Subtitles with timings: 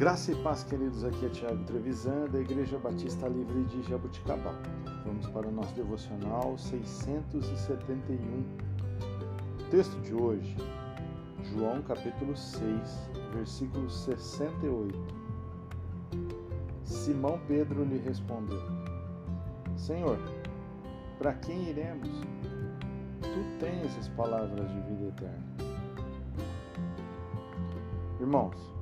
[0.00, 1.04] Graça e paz, queridos.
[1.04, 4.54] Aqui é Tiago Trevisan, da Igreja Batista Livre de Jabuticabal.
[5.04, 8.18] Vamos para o nosso devocional 671.
[9.60, 10.56] O texto de hoje,
[11.52, 14.98] João capítulo 6, versículo 68.
[16.82, 18.62] Simão Pedro lhe respondeu:
[19.76, 20.18] Senhor,
[21.18, 22.08] para quem iremos?
[23.20, 25.44] Tu tens as palavras de vida eterna.
[28.18, 28.79] Irmãos,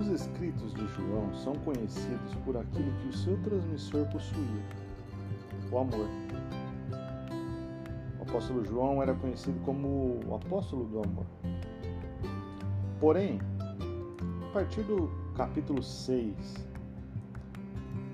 [0.00, 4.62] os escritos de João são conhecidos por aquilo que o seu transmissor possuía:
[5.70, 6.08] o amor.
[8.18, 11.26] O apóstolo João era conhecido como o apóstolo do amor.
[13.00, 13.38] Porém,
[14.48, 16.34] a partir do capítulo 6,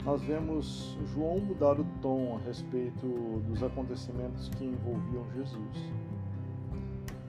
[0.04, 5.92] nós vemos João mudar o tom a respeito dos acontecimentos que envolviam Jesus.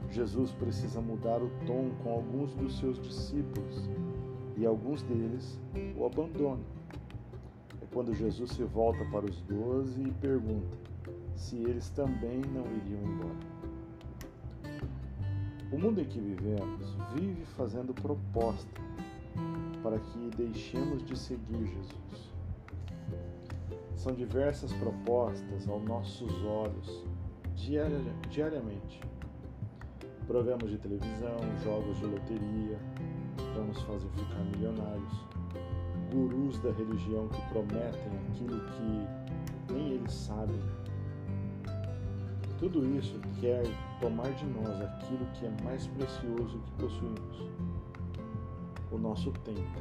[0.09, 3.89] Jesus precisa mudar o tom com alguns dos seus discípulos
[4.63, 5.59] e alguns deles
[5.97, 6.63] o abandonam.
[7.81, 10.77] É quando Jesus se volta para os doze e pergunta
[11.35, 13.53] se eles também não iriam embora.
[15.69, 18.81] O mundo em que vivemos vive fazendo proposta
[19.81, 22.31] para que deixemos de seguir Jesus.
[23.97, 27.03] São diversas propostas aos nossos olhos
[28.29, 29.01] diariamente.
[30.25, 32.79] Programas de televisão, jogos de loteria,
[33.73, 35.13] nos fazer ficar milionários,
[36.11, 40.59] gurus da religião que prometem aquilo que nem eles sabem.
[42.59, 43.63] Tudo isso quer
[43.99, 47.49] tomar de nós aquilo que é mais precioso que possuímos,
[48.91, 49.79] o nosso tempo.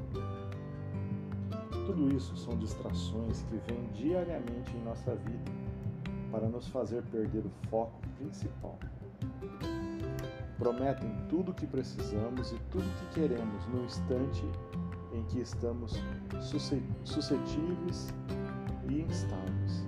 [1.86, 5.52] Tudo isso são distrações que vêm diariamente em nossa vida
[6.30, 8.78] para nos fazer perder o foco principal
[10.62, 14.44] prometem tudo o que precisamos e tudo o que queremos no instante
[15.12, 16.00] em que estamos
[17.05, 18.14] suscetíveis
[18.89, 19.84] e instáveis.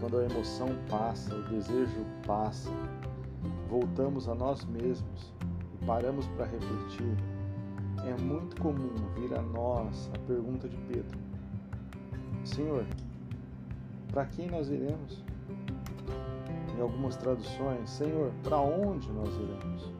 [0.00, 2.68] Quando a emoção passa, o desejo passa,
[3.68, 5.32] voltamos a nós mesmos
[5.72, 7.16] e paramos para refletir,
[8.04, 11.18] é muito comum vir a nós a pergunta de Pedro:
[12.44, 12.84] Senhor,
[14.10, 15.24] para quem nós iremos?
[16.76, 19.92] Em algumas traduções, Senhor, para onde nós iremos?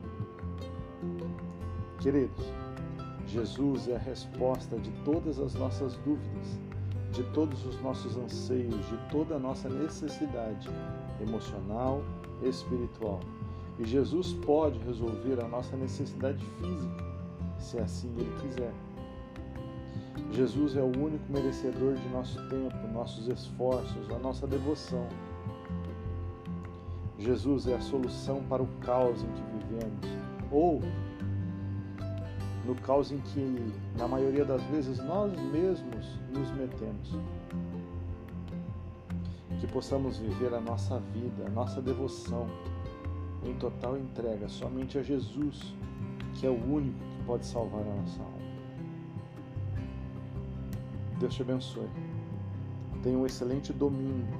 [2.00, 2.44] Queridos,
[3.26, 6.58] Jesus é a resposta de todas as nossas dúvidas,
[7.12, 10.68] de todos os nossos anseios, de toda a nossa necessidade
[11.20, 12.02] emocional,
[12.42, 13.20] espiritual.
[13.78, 17.04] E Jesus pode resolver a nossa necessidade física,
[17.58, 18.72] se assim Ele quiser.
[20.32, 25.06] Jesus é o único merecedor de nosso tempo, nossos esforços, a nossa devoção.
[27.18, 30.06] Jesus é a solução para o caos em que vivemos,
[30.50, 30.80] ou
[32.66, 37.16] no caos em que, na maioria das vezes, nós mesmos nos metemos.
[39.60, 42.46] Que possamos viver a nossa vida, a nossa devoção
[43.44, 45.74] em total entrega somente a Jesus,
[46.34, 48.36] que é o único que pode salvar a nossa alma.
[51.18, 51.88] Deus te abençoe.
[53.02, 54.36] Tenha um excelente domingo,